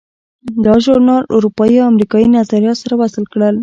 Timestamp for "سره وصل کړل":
2.83-3.55